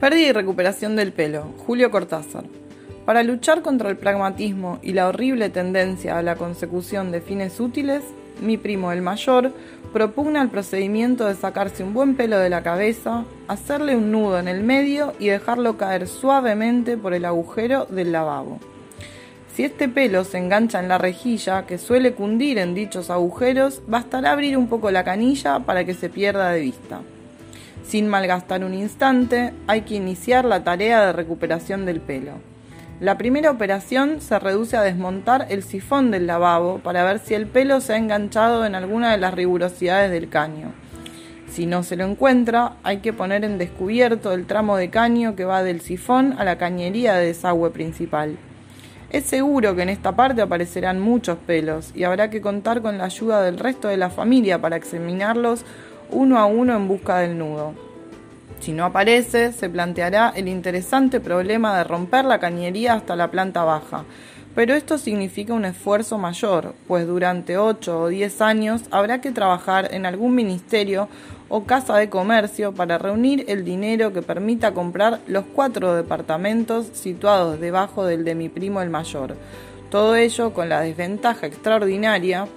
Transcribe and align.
Pérdida 0.00 0.28
y 0.28 0.32
recuperación 0.32 0.94
del 0.94 1.10
pelo. 1.10 1.54
Julio 1.66 1.90
Cortázar. 1.90 2.44
Para 3.06 3.22
luchar 3.22 3.62
contra 3.62 3.88
el 3.88 3.96
pragmatismo 3.96 4.78
y 4.82 4.92
la 4.92 5.08
horrible 5.08 5.48
tendencia 5.48 6.18
a 6.18 6.22
la 6.22 6.36
consecución 6.36 7.10
de 7.12 7.22
fines 7.22 7.60
útiles, 7.60 8.02
mi 8.42 8.58
primo 8.58 8.92
el 8.92 9.00
mayor 9.00 9.52
propugna 9.94 10.42
el 10.42 10.50
procedimiento 10.50 11.24
de 11.24 11.34
sacarse 11.34 11.82
un 11.82 11.94
buen 11.94 12.14
pelo 12.14 12.38
de 12.38 12.50
la 12.50 12.62
cabeza, 12.62 13.24
hacerle 13.48 13.96
un 13.96 14.12
nudo 14.12 14.38
en 14.38 14.48
el 14.48 14.62
medio 14.62 15.14
y 15.18 15.28
dejarlo 15.28 15.78
caer 15.78 16.08
suavemente 16.08 16.98
por 16.98 17.14
el 17.14 17.24
agujero 17.24 17.86
del 17.86 18.12
lavabo. 18.12 18.58
Si 19.54 19.64
este 19.64 19.88
pelo 19.88 20.24
se 20.24 20.36
engancha 20.36 20.78
en 20.78 20.88
la 20.88 20.98
rejilla, 20.98 21.64
que 21.64 21.78
suele 21.78 22.12
cundir 22.12 22.58
en 22.58 22.74
dichos 22.74 23.08
agujeros, 23.08 23.80
bastará 23.86 24.32
abrir 24.32 24.58
un 24.58 24.68
poco 24.68 24.90
la 24.90 25.04
canilla 25.04 25.60
para 25.60 25.86
que 25.86 25.94
se 25.94 26.10
pierda 26.10 26.50
de 26.50 26.60
vista. 26.60 27.00
Sin 27.86 28.08
malgastar 28.08 28.64
un 28.64 28.74
instante, 28.74 29.52
hay 29.68 29.82
que 29.82 29.94
iniciar 29.94 30.44
la 30.44 30.64
tarea 30.64 31.06
de 31.06 31.12
recuperación 31.12 31.86
del 31.86 32.00
pelo. 32.00 32.32
La 32.98 33.16
primera 33.16 33.50
operación 33.50 34.20
se 34.20 34.38
reduce 34.40 34.76
a 34.76 34.82
desmontar 34.82 35.46
el 35.50 35.62
sifón 35.62 36.10
del 36.10 36.26
lavabo 36.26 36.78
para 36.78 37.04
ver 37.04 37.20
si 37.20 37.34
el 37.34 37.46
pelo 37.46 37.80
se 37.80 37.92
ha 37.92 37.98
enganchado 37.98 38.66
en 38.66 38.74
alguna 38.74 39.12
de 39.12 39.18
las 39.18 39.34
rigurosidades 39.34 40.10
del 40.10 40.28
caño. 40.28 40.72
Si 41.48 41.66
no 41.66 41.84
se 41.84 41.94
lo 41.94 42.04
encuentra, 42.04 42.72
hay 42.82 42.98
que 42.98 43.12
poner 43.12 43.44
en 43.44 43.56
descubierto 43.56 44.32
el 44.32 44.46
tramo 44.46 44.76
de 44.76 44.90
caño 44.90 45.36
que 45.36 45.44
va 45.44 45.62
del 45.62 45.80
sifón 45.80 46.34
a 46.38 46.44
la 46.44 46.58
cañería 46.58 47.14
de 47.14 47.26
desagüe 47.26 47.70
principal. 47.70 48.36
Es 49.10 49.26
seguro 49.26 49.76
que 49.76 49.82
en 49.82 49.90
esta 49.90 50.16
parte 50.16 50.42
aparecerán 50.42 51.00
muchos 51.00 51.38
pelos 51.38 51.92
y 51.94 52.02
habrá 52.02 52.30
que 52.30 52.40
contar 52.40 52.82
con 52.82 52.98
la 52.98 53.04
ayuda 53.04 53.42
del 53.42 53.58
resto 53.58 53.86
de 53.86 53.96
la 53.96 54.10
familia 54.10 54.60
para 54.60 54.74
examinarlos 54.74 55.64
uno 56.10 56.38
a 56.38 56.46
uno 56.46 56.74
en 56.74 56.88
busca 56.88 57.18
del 57.18 57.38
nudo. 57.38 57.74
Si 58.60 58.72
no 58.72 58.84
aparece, 58.84 59.52
se 59.52 59.68
planteará 59.68 60.32
el 60.34 60.48
interesante 60.48 61.20
problema 61.20 61.76
de 61.76 61.84
romper 61.84 62.24
la 62.24 62.40
cañería 62.40 62.94
hasta 62.94 63.14
la 63.16 63.30
planta 63.30 63.64
baja, 63.64 64.04
pero 64.54 64.74
esto 64.74 64.96
significa 64.96 65.52
un 65.52 65.66
esfuerzo 65.66 66.16
mayor, 66.16 66.74
pues 66.88 67.06
durante 67.06 67.58
8 67.58 68.00
o 68.00 68.08
10 68.08 68.40
años 68.40 68.82
habrá 68.90 69.20
que 69.20 69.30
trabajar 69.30 69.92
en 69.92 70.06
algún 70.06 70.34
ministerio 70.34 71.08
o 71.48 71.64
casa 71.64 71.96
de 71.96 72.08
comercio 72.08 72.72
para 72.72 72.98
reunir 72.98 73.44
el 73.48 73.64
dinero 73.64 74.12
que 74.14 74.22
permita 74.22 74.72
comprar 74.72 75.20
los 75.26 75.44
cuatro 75.54 75.94
departamentos 75.94 76.86
situados 76.94 77.60
debajo 77.60 78.04
del 78.06 78.24
de 78.24 78.34
mi 78.34 78.48
primo 78.48 78.80
el 78.80 78.90
mayor. 78.90 79.36
Todo 79.90 80.16
ello 80.16 80.52
con 80.52 80.68
la 80.68 80.80
desventaja 80.80 81.46
extraordinaria 81.46 82.48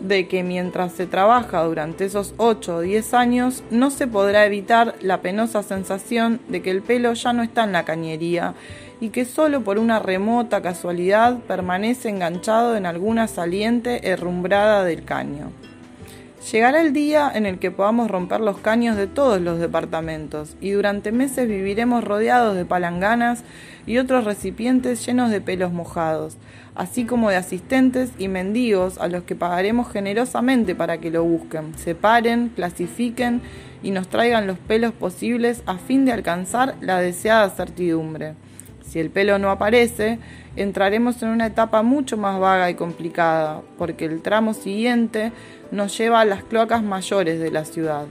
de 0.00 0.28
que 0.28 0.42
mientras 0.42 0.92
se 0.92 1.06
trabaja 1.06 1.62
durante 1.62 2.04
esos 2.04 2.34
8 2.36 2.76
o 2.76 2.80
10 2.80 3.14
años 3.14 3.62
no 3.70 3.90
se 3.90 4.06
podrá 4.06 4.46
evitar 4.46 4.94
la 5.00 5.20
penosa 5.20 5.62
sensación 5.62 6.40
de 6.48 6.62
que 6.62 6.70
el 6.70 6.82
pelo 6.82 7.12
ya 7.12 7.32
no 7.32 7.42
está 7.42 7.64
en 7.64 7.72
la 7.72 7.84
cañería 7.84 8.54
y 9.00 9.10
que 9.10 9.24
solo 9.24 9.62
por 9.62 9.78
una 9.78 9.98
remota 9.98 10.60
casualidad 10.60 11.38
permanece 11.46 12.08
enganchado 12.08 12.76
en 12.76 12.86
alguna 12.86 13.28
saliente 13.28 14.08
herrumbrada 14.08 14.84
del 14.84 15.04
caño. 15.04 15.52
Llegará 16.40 16.80
el 16.80 16.94
día 16.94 17.30
en 17.34 17.44
el 17.44 17.58
que 17.58 17.70
podamos 17.70 18.10
romper 18.10 18.40
los 18.40 18.58
caños 18.58 18.96
de 18.96 19.06
todos 19.06 19.42
los 19.42 19.60
departamentos 19.60 20.56
y 20.58 20.70
durante 20.70 21.12
meses 21.12 21.46
viviremos 21.46 22.02
rodeados 22.02 22.56
de 22.56 22.64
palanganas 22.64 23.44
y 23.86 23.98
otros 23.98 24.24
recipientes 24.24 25.04
llenos 25.04 25.30
de 25.30 25.42
pelos 25.42 25.70
mojados, 25.70 26.38
así 26.74 27.04
como 27.04 27.28
de 27.28 27.36
asistentes 27.36 28.12
y 28.18 28.28
mendigos 28.28 28.96
a 28.98 29.08
los 29.08 29.24
que 29.24 29.34
pagaremos 29.34 29.92
generosamente 29.92 30.74
para 30.74 30.96
que 30.96 31.10
lo 31.10 31.24
busquen, 31.24 31.76
separen, 31.76 32.48
clasifiquen 32.56 33.42
y 33.82 33.90
nos 33.90 34.08
traigan 34.08 34.46
los 34.46 34.58
pelos 34.58 34.92
posibles 34.92 35.62
a 35.66 35.76
fin 35.76 36.06
de 36.06 36.12
alcanzar 36.12 36.74
la 36.80 37.00
deseada 37.00 37.50
certidumbre. 37.50 38.34
Si 38.90 38.98
el 38.98 39.10
pelo 39.10 39.38
no 39.38 39.52
aparece, 39.52 40.18
entraremos 40.56 41.22
en 41.22 41.28
una 41.28 41.46
etapa 41.46 41.82
mucho 41.82 42.16
más 42.16 42.40
vaga 42.40 42.70
y 42.70 42.74
complicada, 42.74 43.62
porque 43.78 44.04
el 44.04 44.20
tramo 44.20 44.52
siguiente 44.52 45.30
nos 45.70 45.96
lleva 45.96 46.20
a 46.20 46.24
las 46.24 46.42
cloacas 46.42 46.82
mayores 46.82 47.38
de 47.38 47.52
la 47.52 47.64
ciudad. 47.64 48.06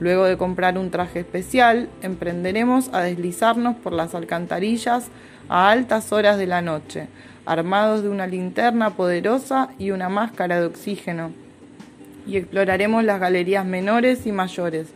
Luego 0.00 0.24
de 0.24 0.38
comprar 0.38 0.78
un 0.78 0.90
traje 0.90 1.20
especial, 1.20 1.90
emprenderemos 2.00 2.88
a 2.94 3.02
deslizarnos 3.02 3.76
por 3.76 3.92
las 3.92 4.14
alcantarillas 4.14 5.08
a 5.50 5.68
altas 5.68 6.10
horas 6.10 6.38
de 6.38 6.46
la 6.46 6.62
noche, 6.62 7.08
armados 7.44 8.02
de 8.02 8.08
una 8.08 8.26
linterna 8.26 8.96
poderosa 8.96 9.68
y 9.78 9.90
una 9.90 10.08
máscara 10.08 10.58
de 10.58 10.64
oxígeno, 10.64 11.32
y 12.26 12.38
exploraremos 12.38 13.04
las 13.04 13.20
galerías 13.20 13.66
menores 13.66 14.26
y 14.26 14.32
mayores, 14.32 14.86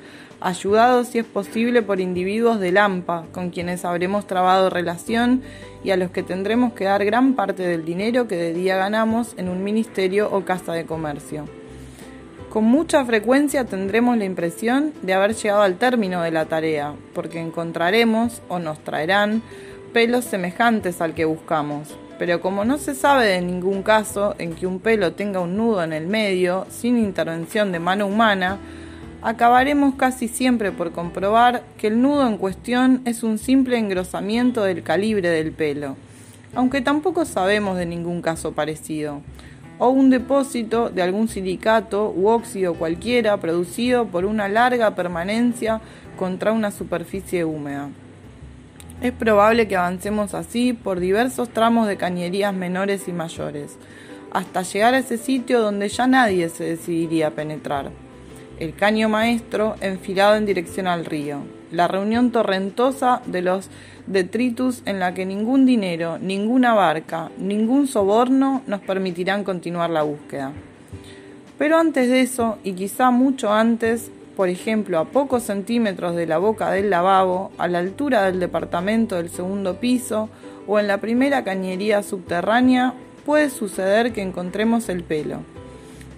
ayudados 0.41 1.09
si 1.09 1.19
es 1.19 1.25
posible 1.25 1.83
por 1.83 2.01
individuos 2.01 2.61
de 2.61 2.73
Lampa, 2.73 3.27
con 3.33 3.51
quienes 3.51 3.85
habremos 3.85 4.27
trabado 4.27 4.71
relación 4.71 5.43
y 5.85 5.91
a 5.91 5.97
los 5.97 6.11
que 6.11 6.23
tendremos 6.23 6.73
que 6.73 6.85
dar 6.85 7.05
gran 7.05 7.35
parte 7.35 7.63
del 7.63 7.85
dinero 7.85 8.29
que 8.29 8.37
de 8.37 8.53
día 8.53 8.77
ganamos 8.77 9.35
en 9.37 9.49
un 9.49 9.65
ministerio 9.65 10.29
o 10.31 10.45
casa 10.45 10.73
de 10.73 10.85
comercio. 10.85 11.45
Con 12.51 12.65
mucha 12.65 13.05
frecuencia 13.05 13.65
tendremos 13.65 14.17
la 14.17 14.25
impresión 14.25 14.95
de 15.03 15.13
haber 15.13 15.35
llegado 15.35 15.63
al 15.63 15.77
término 15.77 16.23
de 16.23 16.31
la 16.31 16.47
tarea, 16.47 16.95
porque 17.15 17.41
encontraremos 17.41 18.41
o 18.49 18.59
nos 18.59 18.83
traerán 18.83 19.43
pelos 19.93 20.25
semejantes 20.25 21.01
al 21.01 21.15
que 21.15 21.27
buscamos. 21.27 21.95
Pero 22.19 22.41
como 22.41 22.65
no 22.65 22.79
se 22.79 22.95
sabe 22.95 23.27
de 23.27 23.43
ningún 23.43 23.83
caso 23.83 24.35
en 24.39 24.55
que 24.55 24.67
un 24.67 24.81
pelo 24.81 25.13
tenga 25.13 25.41
un 25.41 25.57
nudo 25.57 25.85
en 25.85 25.93
el 25.93 26.07
medio, 26.07 26.67
sin 26.71 26.99
intervención 26.99 27.71
de 27.71 27.79
mano 27.79 28.07
humana, 28.07 28.59
acabaremos 29.23 29.95
casi 29.95 30.29
siempre 30.29 30.73
por 30.73 30.93
comprobar 30.93 31.63
que 31.77 31.89
el 31.89 32.01
nudo 32.01 32.27
en 32.27 32.39
cuestión 32.39 33.03
es 33.05 33.23
un 33.23 33.39
simple 33.39 33.79
engrosamiento 33.79 34.63
del 34.63 34.83
calibre 34.83 35.29
del 35.29 35.53
pelo, 35.53 35.97
aunque 36.55 36.81
tampoco 36.81 37.25
sabemos 37.25 37.77
de 37.77 37.87
ningún 37.87 38.23
caso 38.23 38.53
parecido 38.53 39.23
o 39.79 39.91
un 39.91 40.11
depósito 40.11 40.91
de 40.91 41.03
algún 41.03 41.29
silicato 41.29 42.11
u 42.11 42.29
óxido 42.29 42.75
cualquiera 42.75 43.37
producido 43.37 44.07
por 44.07 44.25
una 44.25 44.49
larga 44.49 44.95
permanencia 44.95 45.81
contra 46.19 46.53
una 46.53 46.71
superficie 46.71 47.45
húmeda. 47.45 47.89
Es 49.01 49.13
probable 49.13 49.69
que 49.69 49.77
avancemos 49.77 50.35
así 50.35 50.73
por 50.73 50.99
diversos 50.99 51.49
tramos 51.51 51.87
de 51.87 51.97
cañerías 51.97 52.53
menores 52.53 53.07
y 53.07 53.13
mayores, 53.13 53.77
hasta 54.33 54.63
llegar 54.63 54.95
a 54.95 54.99
ese 54.99 55.17
sitio 55.17 55.61
donde 55.61 55.89
ya 55.89 56.09
nadie 56.09 56.49
se 56.49 56.65
decidiría 56.65 57.29
a 57.29 57.31
penetrar. 57.31 57.93
El 58.59 58.75
caño 58.75 59.09
maestro 59.09 59.77
enfilado 59.81 60.35
en 60.35 60.45
dirección 60.45 60.89
al 60.89 61.05
río, 61.05 61.43
la 61.71 61.87
reunión 61.87 62.33
torrentosa 62.33 63.23
de 63.27 63.41
los 63.41 63.71
detritus 64.09 64.83
en 64.85 64.99
la 64.99 65.15
que 65.15 65.25
ningún 65.25 65.65
dinero, 65.65 66.19
ninguna 66.19 66.75
barca, 66.75 67.31
ningún 67.39 67.87
soborno 67.87 68.63
nos 68.67 68.81
permitirán 68.81 69.45
continuar 69.45 69.91
la 69.91 70.03
búsqueda. 70.03 70.53
Pero 71.57 71.79
antes 71.79 72.09
de 72.09 72.21
eso, 72.21 72.59
y 72.65 72.73
quizá 72.73 73.13
mucho 73.13 73.53
antes, 73.53 74.11
por 74.37 74.49
ejemplo, 74.49 74.99
a 74.99 75.05
pocos 75.05 75.45
centímetros 75.45 76.17
de 76.17 76.27
la 76.27 76.39
boca 76.39 76.73
del 76.73 76.91
lavabo, 76.91 77.53
a 77.59 77.69
la 77.69 77.79
altura 77.79 78.25
del 78.25 78.41
departamento 78.41 79.15
del 79.15 79.31
segundo 79.31 79.79
piso 79.79 80.31
o 80.67 80.81
en 80.81 80.89
la 80.89 80.99
primera 80.99 81.45
cañería 81.45 82.03
subterránea, 82.03 82.95
puede 83.25 83.51
suceder 83.51 84.13
que 84.13 84.23
encontremos 84.23 84.89
el 84.89 85.05
pelo. 85.05 85.43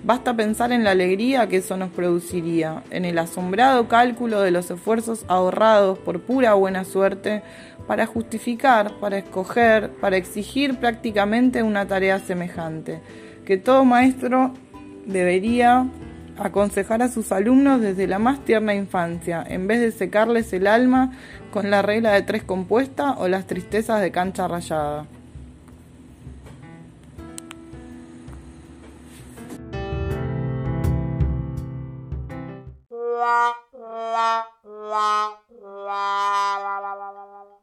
Basta 0.03 0.35
pensar 0.35 0.73
en 0.73 0.83
la 0.83 0.93
alegría 0.93 1.47
que 1.49 1.59
eso 1.59 1.77
nos 1.77 1.91
produciría, 1.91 2.83
en 2.91 3.05
el 3.05 3.19
asombrado 3.19 3.87
cálculo 3.87 4.41
de 4.41 4.51
los 4.51 4.71
esfuerzos 4.71 5.27
ahorrados 5.29 5.99
por 5.99 6.21
pura 6.21 6.55
buena 6.55 6.85
suerte 6.85 7.43
para 7.87 8.07
justificar, 8.07 8.95
para 8.99 9.19
escoger, 9.19 9.91
para 10.01 10.17
exigir 10.17 10.79
prácticamente 10.79 11.63
una 11.63 11.87
tarea 11.87 12.19
semejante, 12.19 13.03
que 13.45 13.59
todo 13.59 13.85
maestro 13.85 14.55
debería 15.05 15.87
aconsejar 16.39 17.03
a 17.03 17.09
sus 17.09 17.31
alumnos 17.31 17.83
desde 17.83 18.07
la 18.07 18.19
más 18.19 18.43
tierna 18.43 18.75
infancia, 18.75 19.45
en 19.47 19.67
vez 19.67 19.81
de 19.81 19.93
secarles 19.93 20.51
el 20.55 20.67
alma 20.67 21.13
con 21.51 21.71
la 21.71 21.83
regla 21.83 22.13
de 22.13 22.23
tres 22.23 22.43
compuesta 22.43 23.13
o 23.19 23.29
las 23.29 23.47
tristezas 23.47 24.01
de 24.01 24.11
cancha 24.11 24.49
rayada. 24.49 25.07